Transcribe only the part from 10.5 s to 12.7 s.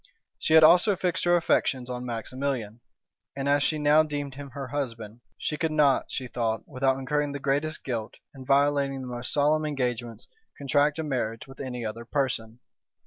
contract a marriage with any other person.